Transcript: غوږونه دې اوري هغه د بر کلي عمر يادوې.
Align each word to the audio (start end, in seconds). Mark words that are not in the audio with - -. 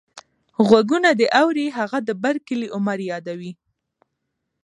غوږونه 0.67 1.09
دې 1.19 1.27
اوري 1.41 1.65
هغه 1.77 1.97
د 2.07 2.09
بر 2.23 2.35
کلي 2.47 2.67
عمر 2.75 2.99
يادوې. 3.11 3.51